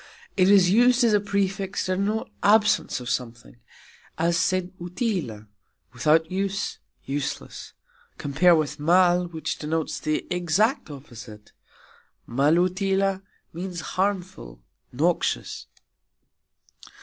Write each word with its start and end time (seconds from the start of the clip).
It 0.35 0.49
is 0.49 0.71
used 0.71 1.03
as 1.03 1.13
a 1.13 1.19
prefix 1.19 1.85
to 1.85 1.95
denote 1.95 2.31
absence 2.41 2.99
of 2.99 3.07
something, 3.07 3.57
as 4.17 4.35
"sen 4.35 4.71
utila", 4.81 5.45
without 5.93 6.31
use, 6.31 6.79
useless 7.05 7.73
(compare 8.17 8.55
with 8.55 8.79
"mal", 8.79 9.27
which 9.27 9.59
denotes 9.59 9.99
the 9.99 10.25
exact 10.31 10.89
opposite; 10.89 11.51
"malutila" 12.27 13.21
means 13.53 13.81
"harmful, 13.93 14.59
noxious"). 14.91 15.67